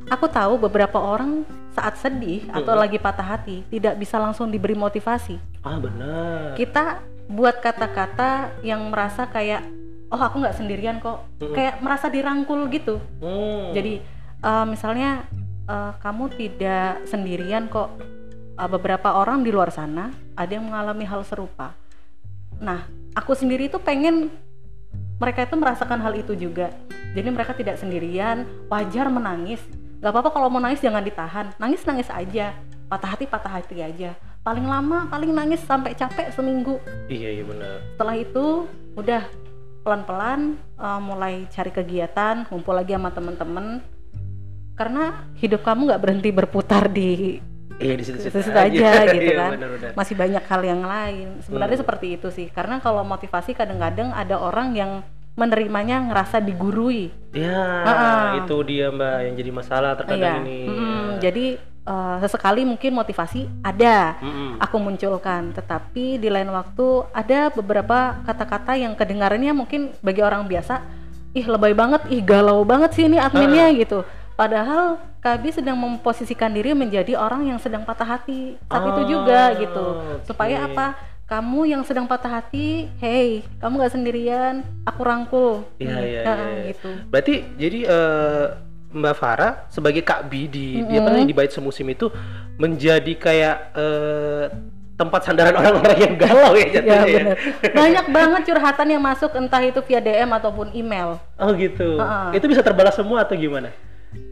aku 0.08 0.32
tahu 0.32 0.56
beberapa 0.56 0.96
orang 0.96 1.44
saat 1.76 2.00
sedih 2.00 2.48
atau 2.50 2.74
lagi 2.74 2.98
patah 2.98 3.38
hati 3.38 3.62
tidak 3.70 4.00
bisa 4.02 4.18
langsung 4.18 4.50
diberi 4.50 4.74
motivasi. 4.74 5.38
Ah, 5.62 5.78
benar. 5.78 6.58
Kita 6.58 7.04
buat 7.28 7.60
kata-kata 7.60 8.64
yang 8.64 8.88
merasa 8.88 9.28
kayak, 9.28 9.62
oh 10.10 10.18
aku 10.18 10.40
nggak 10.42 10.58
sendirian 10.58 10.98
kok, 11.04 11.28
Mm-mm. 11.38 11.54
kayak 11.54 11.84
merasa 11.84 12.08
dirangkul 12.08 12.66
gitu. 12.72 13.04
Hmm. 13.20 13.76
Jadi 13.76 14.00
eh, 14.42 14.66
misalnya 14.66 15.28
eh, 15.68 15.92
kamu 16.00 16.32
tidak 16.34 17.06
sendirian 17.06 17.68
kok. 17.68 17.92
Eh, 18.58 18.70
beberapa 18.72 19.20
orang 19.20 19.46
di 19.46 19.54
luar 19.54 19.70
sana 19.70 20.10
ada 20.34 20.50
yang 20.50 20.66
mengalami 20.66 21.06
hal 21.06 21.22
serupa. 21.22 21.78
Nah, 22.58 22.90
aku 23.14 23.38
sendiri 23.38 23.70
itu 23.70 23.78
pengen 23.78 24.34
mereka 25.18 25.46
itu 25.46 25.56
merasakan 25.58 26.00
hal 26.02 26.14
itu 26.14 26.34
juga. 26.38 26.70
Jadi 27.18 27.30
mereka 27.34 27.58
tidak 27.58 27.82
sendirian, 27.82 28.46
wajar 28.70 29.10
menangis. 29.10 29.62
Gak 29.98 30.14
apa-apa 30.14 30.30
kalau 30.30 30.48
mau 30.54 30.62
nangis 30.62 30.82
jangan 30.82 31.02
ditahan, 31.02 31.50
nangis 31.58 31.82
nangis 31.90 32.10
aja, 32.14 32.54
patah 32.86 33.18
hati 33.18 33.26
patah 33.26 33.50
hati 33.50 33.82
aja. 33.82 34.14
Paling 34.46 34.64
lama 34.64 35.10
paling 35.10 35.34
nangis 35.34 35.60
sampai 35.66 35.98
capek 35.98 36.30
seminggu. 36.32 36.78
Iya 37.10 37.42
iya 37.42 37.44
benar. 37.44 37.82
Setelah 37.98 38.16
itu 38.16 38.46
udah 38.94 39.24
pelan-pelan 39.82 40.56
uh, 40.78 41.02
mulai 41.02 41.50
cari 41.50 41.72
kegiatan, 41.74 42.46
ngumpul 42.48 42.78
lagi 42.78 42.94
sama 42.94 43.10
temen-temen. 43.10 43.82
Karena 44.78 45.26
hidup 45.42 45.66
kamu 45.66 45.90
nggak 45.90 46.02
berhenti 46.06 46.30
berputar 46.30 46.86
di 46.94 47.42
Iya 47.78 47.94
di 47.94 48.04
situ 48.04 48.18
situ 48.18 48.42
aja 48.50 48.74
gitu 49.14 49.22
Iya, 49.24 49.38
kan 49.38 49.52
benar, 49.54 49.70
benar. 49.72 49.92
masih 49.94 50.16
banyak 50.16 50.44
hal 50.44 50.62
yang 50.64 50.82
lain 50.82 51.28
sebenarnya 51.42 51.78
Hmm. 51.78 51.84
seperti 51.86 52.08
itu 52.14 52.28
sih 52.30 52.48
karena 52.48 52.78
kalau 52.78 53.02
motivasi 53.04 53.54
kadang-kadang 53.54 54.10
ada 54.12 54.36
orang 54.36 54.74
yang 54.74 54.92
menerimanya 55.34 56.02
ngerasa 56.04 56.40
digurui 56.40 57.14
Ya, 57.30 57.62
Ah. 57.86 58.34
itu 58.36 58.58
dia 58.64 58.90
Mbak 58.90 59.18
yang 59.22 59.36
jadi 59.36 59.52
masalah 59.52 59.94
terkadang 59.94 60.42
Iya. 60.42 60.42
ini. 60.42 60.60
Mm-mm. 60.66 61.06
jadi 61.20 61.46
eh, 61.86 62.16
sesekali 62.20 62.66
mungkin 62.66 62.92
motivasi 62.92 63.46
ada 63.62 64.18
Mm-mm. 64.18 64.58
aku 64.58 64.76
munculkan 64.76 65.54
tetapi 65.54 66.18
di 66.18 66.28
lain 66.28 66.50
waktu 66.50 66.86
ada 67.14 67.48
beberapa 67.50 67.98
kata-kata 68.24 68.74
yang 68.74 68.92
kedengarannya 68.92 69.54
mungkin 69.54 69.94
bagi 70.02 70.20
orang 70.20 70.44
biasa 70.44 70.82
ih 71.32 71.46
lebay 71.46 71.72
banget 71.72 72.02
ih 72.10 72.20
galau 72.20 72.66
banget 72.66 72.92
sih 72.92 73.06
ini 73.06 73.16
adminnya 73.16 73.70
gitu 73.78 74.02
padahal 74.38 74.84
Kabi 75.18 75.50
sedang 75.50 75.76
memposisikan 75.76 76.48
diri 76.50 76.72
menjadi 76.72 77.18
orang 77.18 77.44
yang 77.44 77.58
sedang 77.58 77.82
patah 77.82 78.06
hati 78.08 78.56
saat 78.64 78.84
itu 78.88 79.02
juga 79.12 79.50
Ah, 79.50 79.58
gitu 79.58 79.86
supaya 80.24 80.62
oke. 80.62 80.68
apa 80.70 80.86
kamu 81.28 81.60
yang 81.68 81.84
sedang 81.84 82.06
patah 82.06 82.40
hati 82.40 82.88
hey 82.96 83.42
kamu 83.58 83.74
nggak 83.76 83.92
sendirian 83.92 84.56
aku 84.86 85.02
rangkul 85.02 85.66
Iya, 85.76 85.90
Nih, 85.90 86.06
iya, 86.08 86.22
nah, 86.24 86.38
iya, 86.38 86.48
iya. 86.48 86.64
gitu 86.72 86.90
Berarti 87.10 87.34
jadi 87.58 87.80
eh, 87.84 88.46
Mbak 88.88 89.16
Farah 89.16 89.68
sebagai 89.68 90.00
Kak 90.00 90.32
Bi 90.32 90.48
di 90.48 90.80
di 90.80 90.96
apa 90.96 91.12
namanya, 91.12 91.28
di 91.28 91.36
bait 91.36 91.52
semusim 91.52 91.90
itu 91.90 92.08
menjadi 92.56 93.14
kayak 93.14 93.58
eh, 93.76 94.46
tempat 94.96 95.22
sandaran 95.24 95.54
orang-orang 95.60 95.98
yang 96.00 96.16
galau 96.16 96.54
ya 96.54 96.64
ya 96.64 96.74
jatuhnya 96.74 97.04
ya. 97.04 97.18
bener 97.20 97.38
banyak 97.70 98.06
banget 98.08 98.42
curhatan 98.48 98.88
yang 98.88 99.04
masuk 99.04 99.30
entah 99.36 99.62
itu 99.62 99.80
via 99.84 100.00
DM 100.00 100.30
ataupun 100.32 100.72
email 100.72 101.20
Oh 101.36 101.52
gitu. 101.52 102.00
Ah, 102.00 102.30
ah. 102.30 102.30
Itu 102.32 102.48
bisa 102.48 102.62
terbalas 102.62 102.96
semua 102.96 103.22
atau 103.22 103.36
gimana? 103.36 103.70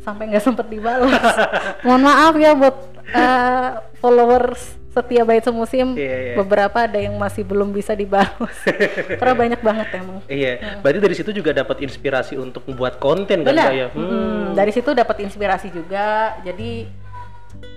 Sampai 0.05 0.29
nggak 0.29 0.45
sempet 0.45 0.69
dibalas. 0.69 1.33
Mohon 1.85 2.01
maaf 2.05 2.33
ya 2.37 2.51
buat 2.53 2.75
eh, 3.09 3.69
followers 3.97 4.85
setia 4.95 5.27
bait 5.27 5.43
semusim. 5.43 5.97
Iya, 5.99 6.15
iya. 6.15 6.35
Beberapa 6.39 6.87
ada 6.87 6.95
yang 6.95 7.19
masih 7.19 7.43
belum 7.43 7.75
bisa 7.75 7.91
dibalas. 7.91 8.55
Karena 9.19 9.35
banyak 9.35 9.59
banget 9.59 9.87
emang. 9.99 10.23
Iya, 10.31 10.79
berarti 10.79 10.99
dari 11.03 11.15
situ 11.17 11.31
juga 11.35 11.51
dapat 11.51 11.83
inspirasi 11.83 12.39
untuk 12.39 12.63
membuat 12.69 13.01
konten 13.01 13.43
kan 13.43 13.51
Benar. 13.51 13.67
Mbak 13.67 13.75
ya? 13.75 13.87
Mm, 13.91 14.45
Dari 14.55 14.71
situ 14.71 14.89
dapat 14.95 15.17
inspirasi 15.27 15.67
juga. 15.73 16.39
Jadi 16.47 16.87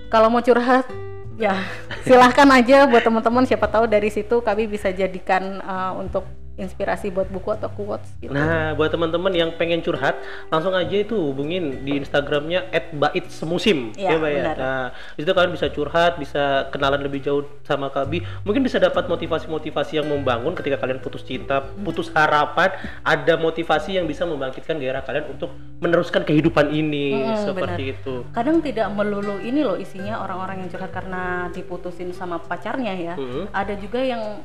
kalau 0.07 0.31
mau 0.31 0.39
curhat 0.39 0.87
ya 1.35 1.59
silahkan 2.07 2.47
aja 2.55 2.87
buat 2.87 3.03
teman-teman 3.03 3.43
siapa 3.47 3.67
tahu 3.67 3.87
dari 3.87 4.11
situ 4.11 4.39
kami 4.39 4.71
bisa 4.71 4.91
jadikan 4.95 5.59
eh, 5.59 5.91
untuk 5.99 6.23
inspirasi 6.59 7.07
buat 7.09 7.27
buku 7.27 7.49
atau 7.49 7.71
quotes 7.71 8.11
gitu. 8.19 8.29
Nah, 8.29 8.75
buat 8.75 8.91
teman-teman 8.91 9.31
yang 9.31 9.49
pengen 9.55 9.79
curhat, 9.79 10.19
langsung 10.47 10.75
aja 10.75 10.91
itu 10.91 11.15
hubungin 11.15 11.81
di 11.81 11.97
Instagramnya 11.97 12.67
@baitsemusim 12.93 13.95
Iya, 13.95 14.19
Mbak 14.19 14.29
ya. 14.29 14.37
benar. 14.37 14.55
Nah, 14.55 14.85
di 15.15 15.23
situ 15.23 15.31
kalian 15.31 15.53
bisa 15.55 15.67
curhat, 15.69 16.11
bisa 16.15 16.43
kenalan 16.69 16.99
lebih 16.99 17.19
jauh 17.19 17.43
sama 17.63 17.87
Kabi, 17.87 18.19
mungkin 18.43 18.61
bisa 18.61 18.77
dapat 18.77 19.07
motivasi-motivasi 19.07 19.97
yang 19.97 20.07
membangun 20.07 20.53
ketika 20.53 20.77
kalian 20.77 20.99
putus 20.99 21.23
cinta, 21.23 21.63
putus 21.79 22.11
harapan, 22.11 22.75
ada 23.01 23.33
motivasi 23.35 23.95
yang 23.95 24.03
bisa 24.03 24.23
membangkitkan 24.23 24.75
gairah 24.75 25.01
kalian 25.01 25.31
untuk 25.31 25.49
meneruskan 25.79 26.21
kehidupan 26.21 26.69
ini 26.69 27.15
Mm, 27.15 27.39
seperti 27.39 27.83
benar. 27.87 27.95
itu. 27.95 28.15
kadang 28.31 28.57
tidak 28.59 28.87
melulu 28.91 29.39
ini 29.39 29.63
loh 29.63 29.75
isinya 29.75 30.19
orang-orang 30.19 30.59
yang 30.59 30.69
curhat 30.69 30.91
karena 30.91 31.23
diputusin 31.49 32.11
sama 32.11 32.35
pacarnya 32.37 32.91
ya 32.93 33.13
Mm. 33.15 33.47
ada 33.49 33.73
juga 33.73 34.03
yang 34.03 34.43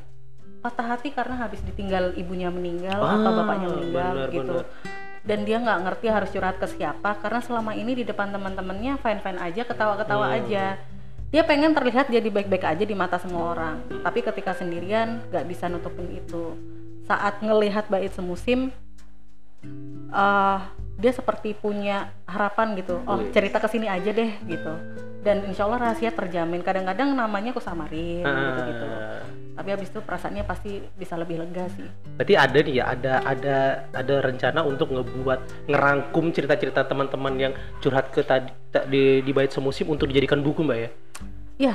patah 0.64 0.86
hati 0.88 1.12
karena 1.12 1.36
habis 1.36 1.60
ditinggal 1.60 2.16
ibunya 2.16 2.48
meninggal 2.48 2.96
Ah, 2.96 3.20
atau 3.20 3.30
bapaknya 3.36 3.68
meninggal 3.68 4.12
benar, 4.16 4.28
gitu. 4.32 4.56
benar. 4.56 4.66
dan 5.20 5.38
dia 5.40 5.56
nggak 5.56 5.78
ngerti 5.82 6.06
harus 6.08 6.28
curhat 6.30 6.56
ke 6.56 6.66
siapa 6.66 7.16
karena 7.16 7.40
selama 7.40 7.72
ini 7.72 7.92
di 7.94 8.04
depan 8.04 8.28
teman-temannya 8.28 8.96
fine 8.96 9.20
fine 9.20 9.36
aja 9.38 9.62
ketawa-ketawa 9.62 10.26
Hmm. 10.26 10.36
aja. 10.38 10.64
Dia 11.28 11.42
pengen 11.42 11.72
terlihat 11.72 12.06
jadi 12.08 12.28
baik-baik 12.28 12.62
aja 12.62 12.84
di 12.84 12.94
mata 12.94 13.18
semua 13.18 13.50
orang. 13.50 13.76
Tapi 14.00 14.22
ketika 14.22 14.54
sendirian 14.54 15.18
nggak 15.26 15.44
bisa 15.44 15.66
nutupin 15.66 16.06
itu. 16.10 16.54
Saat 17.02 17.40
ngelihat 17.40 17.88
bait 17.88 18.08
semusim 18.08 18.68
eh 20.10 20.58
dia 20.94 21.10
seperti 21.10 21.52
punya 21.54 22.12
harapan 22.24 22.78
gitu. 22.78 23.02
Oh 23.02 23.18
cerita 23.28 23.58
ke 23.58 23.66
sini 23.66 23.88
aja 23.88 24.08
deh 24.08 24.30
gitu. 24.44 24.72
Dan 25.20 25.42
insya 25.44 25.64
Allah 25.64 25.88
rahasia 25.88 26.12
terjamin. 26.12 26.60
Kadang-kadang 26.60 27.12
namanya 27.12 27.50
aku 27.50 27.58
samarin 27.58 28.22
gitu 28.22 28.60
gitu 28.62 28.84
Ah. 28.86 29.20
Tapi 29.54 29.68
habis 29.70 29.88
itu 29.88 30.02
perasaannya 30.02 30.44
pasti 30.44 30.82
bisa 30.98 31.14
lebih 31.14 31.38
lega 31.38 31.70
sih 31.72 31.86
Berarti 32.18 32.34
ada 32.34 32.58
nih 32.58 32.74
ya, 32.78 32.84
ada 32.90 33.12
ada 33.22 33.56
ada 33.90 34.14
rencana 34.22 34.60
untuk 34.62 34.90
ngebuat 34.94 35.70
ngerangkum 35.70 36.30
cerita-cerita 36.30 36.86
teman-teman 36.86 37.34
yang 37.38 37.52
curhat 37.78 38.10
ke 38.10 38.22
tadi 38.22 38.50
ta- 38.70 38.86
di 38.86 39.22
di 39.22 39.30
bait 39.34 39.50
semusim 39.50 39.90
untuk 39.90 40.10
dijadikan 40.10 40.42
buku, 40.42 40.62
Mbak 40.62 40.78
ya. 40.78 40.90
ya 41.58 41.74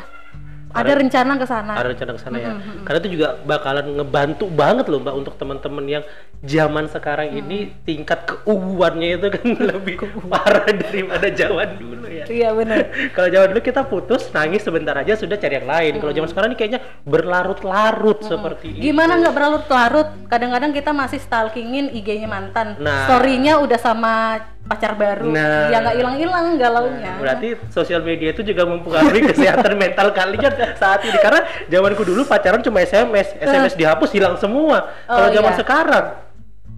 ada 0.69 0.93
rencana 0.93 1.33
ke 1.35 1.45
sana 1.45 1.73
Ada 1.73 1.88
rencana 1.89 2.11
ke 2.13 2.21
sana 2.21 2.35
ya. 2.38 2.51
Mm-mm, 2.51 2.61
mm-mm. 2.61 2.83
Karena 2.85 2.97
itu 2.99 3.09
juga 3.13 3.27
bakalan 3.41 3.85
ngebantu 3.95 4.45
banget 4.47 4.85
loh, 4.85 4.99
Mbak 4.99 5.15
untuk 5.15 5.33
teman-teman 5.35 5.85
yang 5.85 6.03
zaman 6.39 6.85
sekarang 6.85 7.33
ini 7.33 7.73
tingkat 7.83 8.23
keuuannya 8.23 9.09
itu 9.17 9.27
kan 9.27 9.47
lebih 9.73 9.95
parah 10.25 10.69
daripada 10.69 11.27
zaman 11.29 11.67
dulu 11.75 12.05
ya. 12.05 12.23
iya 12.27 12.49
benar 12.53 12.85
Kalau 13.17 13.27
zaman 13.27 13.47
dulu 13.49 13.61
kita 13.61 13.81
putus, 13.83 14.29
nangis 14.29 14.61
sebentar 14.61 14.93
aja 14.93 15.13
sudah 15.13 15.35
cari 15.35 15.57
yang 15.57 15.67
lain. 15.67 15.93
Kalau 15.97 16.13
zaman 16.13 16.29
sekarang 16.29 16.49
ini 16.49 16.57
kayaknya 16.57 16.79
berlarut-larut 17.03 18.19
seperti 18.21 18.67
itu. 18.75 18.81
gimana 18.89 19.17
nggak 19.17 19.33
berlarut-larut 19.33 20.07
kadang-kadang 20.27 20.71
kita 20.71 20.91
masih 20.91 21.19
stalkingin 21.19 21.89
IG-nya 21.89 22.27
mantan 22.27 22.77
Nah. 22.77 23.05
story-nya 23.05 23.59
udah 23.59 23.79
sama 23.79 24.39
pacar 24.69 24.93
baru 24.93 25.27
Nah. 25.27 25.67
ya 25.67 25.81
nggak 25.81 25.97
hilang-hilang 25.97 26.45
galaunya 26.55 27.17
Berarti 27.17 27.57
sosial 27.67 27.99
media 27.99 28.29
itu 28.29 28.45
juga 28.45 28.63
mempengaruhi 28.63 29.25
kesehatan 29.33 29.73
mental 29.75 30.13
kalian 30.13 30.53
saat 30.77 31.01
ini 31.01 31.17
karena 31.17 31.41
zamanku 31.65 32.05
dulu 32.05 32.21
pacaran 32.23 32.61
cuma 32.61 32.79
SMS, 32.79 33.33
SMS 33.35 33.73
dihapus 33.73 34.13
hilang 34.13 34.38
semua. 34.38 34.93
Kalau 35.03 35.27
Oh, 35.27 35.33
zaman 35.33 35.51
iya. 35.51 35.59
sekarang 35.59 36.05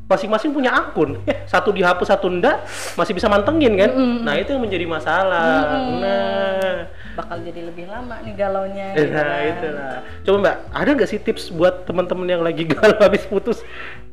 masing-masing 0.07 0.51
punya 0.51 0.71
akun, 0.71 1.19
satu 1.51 1.71
dihapus 1.71 2.07
satu 2.07 2.27
enggak 2.27 2.63
masih 2.95 3.11
bisa 3.11 3.27
mantengin 3.27 3.75
kan? 3.75 3.91
Nah 4.23 4.35
itu 4.35 4.51
yang 4.51 4.63
menjadi 4.63 4.83
masalah. 4.83 5.71
Nah, 5.99 6.75
bakal 7.13 7.39
jadi 7.39 7.67
lebih 7.67 7.87
lama 7.87 8.19
nih 8.19 8.35
galaunya 8.35 8.91
gitu 8.91 9.07
nah 9.11 9.23
kan. 9.23 9.51
itulah. 9.51 9.95
Coba 10.23 10.37
mbak, 10.39 10.55
ada 10.71 10.89
nggak 10.95 11.09
sih 11.09 11.19
tips 11.19 11.51
buat 11.51 11.83
teman-teman 11.83 12.27
yang 12.27 12.43
lagi 12.43 12.63
galau 12.71 12.99
habis 12.99 13.23
putus? 13.23 13.63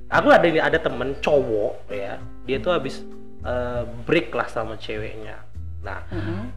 Aku 0.09 0.31
ada 0.31 0.47
ini 0.47 0.57
ada 0.57 0.79
temen 0.79 1.19
cowok 1.21 1.91
ya, 1.91 2.17
dia 2.43 2.57
tuh 2.59 2.73
habis 2.73 3.03
eh, 3.45 3.83
break 4.07 4.35
lah 4.35 4.49
sama 4.51 4.75
ceweknya. 4.79 5.43
Nah 5.85 6.03
Mm-mm. 6.11 6.51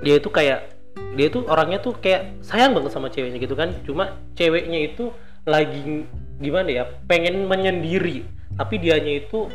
dia 0.00 0.16
itu 0.16 0.28
kayak 0.32 0.72
dia 1.12 1.26
itu 1.28 1.44
orangnya 1.44 1.78
tuh 1.80 1.96
kayak 2.00 2.40
sayang 2.40 2.72
banget 2.72 2.92
sama 2.92 3.12
ceweknya 3.12 3.38
gitu 3.40 3.56
kan. 3.56 3.72
Cuma 3.84 4.16
ceweknya 4.36 4.80
itu 4.92 5.12
lagi 5.46 6.08
gimana 6.40 6.68
ya 6.72 6.84
pengen 7.08 7.44
menyendiri. 7.48 8.24
Tapi 8.56 8.80
dianya 8.80 9.20
itu 9.20 9.50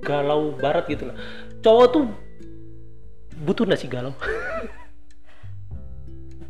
galau 0.00 0.56
barat 0.56 0.88
gitu. 0.88 1.08
Nah 1.08 1.16
cowok 1.60 1.86
tuh 1.92 2.04
butuh 3.44 3.68
nggak 3.68 3.80
sih 3.80 3.90
galau? 3.90 4.16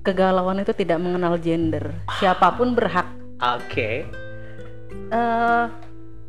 Kegalauan 0.06 0.62
itu 0.62 0.70
tidak 0.70 1.02
mengenal 1.02 1.34
gender. 1.42 1.90
Siapa 2.22 2.54
pun 2.54 2.78
berhak. 2.78 3.10
Oke. 3.42 4.06
Eh 5.10 5.64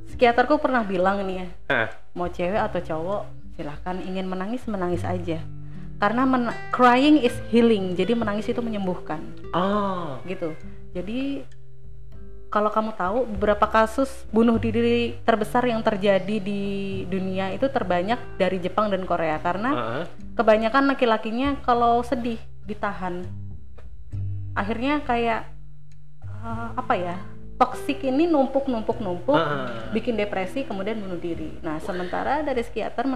psikiaterku 0.08 0.58
pernah 0.58 0.82
bilang 0.88 1.22
nih 1.28 1.36
ya 1.44 1.48
nah 1.68 1.88
mau 2.18 2.28
cewek 2.32 2.58
atau 2.58 2.82
cowok 2.82 3.22
silahkan 3.58 3.98
ingin 4.06 4.30
menangis 4.30 4.64
menangis 4.70 5.02
aja. 5.02 5.42
Karena 5.98 6.30
men- 6.30 6.54
crying 6.70 7.26
is 7.26 7.34
healing 7.50 7.98
jadi 7.98 8.14
menangis 8.14 8.46
itu 8.46 8.62
menyembuhkan. 8.62 9.18
Ah 9.50 10.22
gitu. 10.30 10.54
Jadi 10.94 11.42
kalau 12.54 12.70
kamu 12.70 12.94
tahu 12.96 13.18
beberapa 13.28 13.66
kasus 13.66 14.24
bunuh 14.30 14.56
diri 14.62 15.18
terbesar 15.26 15.66
yang 15.68 15.82
terjadi 15.82 16.38
di 16.38 17.04
dunia 17.10 17.52
itu 17.52 17.66
terbanyak 17.68 18.38
dari 18.38 18.62
Jepang 18.62 18.94
dan 18.94 19.10
Korea. 19.10 19.42
Karena 19.42 19.70
ah, 19.74 20.04
kebanyakan 20.38 20.94
laki-lakinya 20.94 21.58
kalau 21.66 22.06
sedih 22.06 22.38
ditahan. 22.70 23.26
Akhirnya 24.54 25.02
kayak 25.02 25.50
eh, 26.22 26.68
apa 26.78 26.94
ya 26.94 27.18
toksik 27.58 28.06
ini 28.06 28.30
numpuk 28.30 28.70
numpuk 28.70 29.02
numpuk 29.02 29.34
ah. 29.34 29.90
bikin 29.90 30.14
depresi 30.14 30.62
kemudian 30.64 31.02
bunuh 31.02 31.18
diri. 31.18 31.58
Nah, 31.66 31.82
sementara 31.82 32.46
dari 32.46 32.62
psikiater 32.62 33.10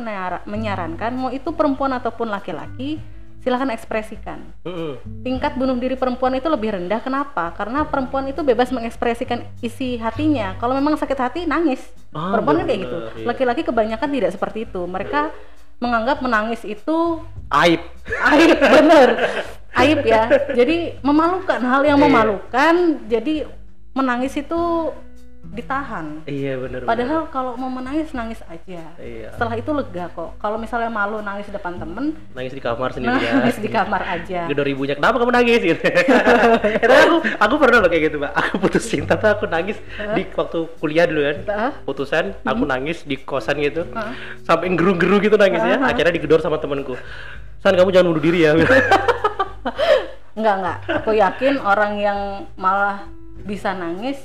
menyarankan 0.50 1.12
mau 1.13 1.29
itu 1.29 1.53
perempuan 1.53 1.93
ataupun 1.93 2.25
laki-laki 2.27 2.98
silahkan 3.41 3.74
ekspresikan. 3.74 4.38
Mm-mm. 4.65 5.01
Tingkat 5.25 5.57
bunuh 5.57 5.74
diri 5.77 5.98
perempuan 5.98 6.38
itu 6.38 6.45
lebih 6.45 6.77
rendah. 6.77 7.01
Kenapa? 7.01 7.50
Karena 7.57 7.86
perempuan 7.86 8.29
itu 8.29 8.45
bebas 8.45 8.69
mengekspresikan 8.69 9.45
isi 9.65 9.98
hatinya. 9.98 10.57
Kalau 10.62 10.77
memang 10.77 10.93
sakit 10.93 11.17
hati, 11.17 11.41
nangis. 11.50 11.81
Ah, 12.13 12.33
perempuan 12.33 12.62
kan 12.62 12.65
kayak 12.69 12.81
gitu. 12.86 12.98
iya. 13.17 13.25
Laki-laki 13.25 13.62
kebanyakan 13.65 14.10
tidak 14.13 14.31
seperti 14.38 14.69
itu. 14.69 14.81
Mereka 14.86 15.33
menganggap 15.81 16.21
menangis 16.21 16.62
itu 16.62 17.25
Aib. 17.50 17.81
aib, 18.29 18.57
bener. 18.62 19.10
Aib 19.74 20.00
ya. 20.05 20.29
Jadi 20.53 21.01
memalukan, 21.01 21.57
hal 21.57 21.81
yang 21.81 21.98
Iya. 21.98 22.05
memalukan. 22.05 22.74
Jadi 23.10 23.61
menangis 23.91 24.33
itu 24.39 24.91
ditahan. 25.41 26.21
Iya 26.29 26.53
bener. 26.62 26.86
Padahal 26.86 27.25
kalau 27.33 27.57
mau 27.57 27.67
menangis 27.67 28.13
nangis 28.13 28.39
aja. 28.45 28.93
Iya. 29.01 29.33
Setelah 29.33 29.57
itu 29.57 29.74
lega 29.74 30.05
kok. 30.13 30.38
Kalau 30.38 30.55
misalnya 30.62 30.93
malu 30.93 31.19
nangis 31.19 31.50
di 31.50 31.53
depan 31.57 31.81
temen, 31.81 32.13
nangis 32.38 32.53
di 32.53 32.62
kamar 32.62 32.93
sendirian. 32.93 33.33
nangis 33.41 33.57
di 33.57 33.67
kamar 33.67 34.01
aja. 34.05 34.45
Gedor 34.48 34.67
ibunya, 34.69 34.95
kenapa 34.95 35.17
kamu 35.17 35.33
nangis? 35.33 35.60
Gitu. 35.65 35.81
Itu 36.86 36.93
aku, 36.93 37.17
aku 37.41 37.53
pernah 37.57 37.77
loh 37.81 37.89
kayak 37.89 38.03
gitu, 38.07 38.17
Mbak. 38.21 38.33
Aku 38.38 38.55
putus 38.62 38.86
cinta 38.86 39.17
tuh 39.17 39.33
aku 39.33 39.45
nangis 39.50 39.81
di 40.13 40.24
waktu 40.29 40.60
kuliah 40.77 41.05
dulu 41.10 41.21
kan. 41.25 41.38
Hah? 41.50 41.71
Putusan, 41.83 42.25
aku 42.45 42.63
nangis 42.63 43.03
di 43.03 43.17
kosan 43.19 43.60
gitu. 43.60 43.89
Hah? 43.98 44.13
Sampai 44.45 44.71
geru-geru 44.77 45.19
gitu 45.25 45.36
nangisnya. 45.36 45.81
Akhirnya 45.83 46.13
digedor 46.13 46.39
sama 46.39 46.62
temanku. 46.62 46.95
San, 47.60 47.74
kamu 47.74 47.89
jangan 47.89 48.13
bunuh 48.13 48.24
diri 48.24 48.45
ya. 48.45 48.53
Enggak 50.38 50.55
enggak. 50.63 50.77
Aku 51.03 51.12
yakin 51.12 51.60
orang 51.60 52.00
yang 52.00 52.19
malah 52.55 53.03
bisa 53.43 53.74
nangis 53.74 54.21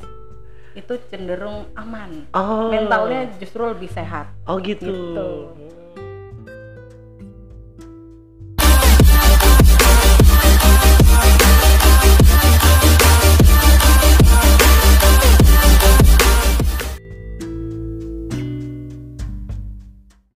itu 0.77 0.93
cenderung 1.09 1.73
aman. 1.73 2.29
oh. 2.37 2.69
Mentalnya 2.69 3.33
justru 3.41 3.65
lebih 3.65 3.89
sehat. 3.89 4.29
Oh 4.45 4.61
gitu. 4.61 4.85
Gitu. 4.93 5.29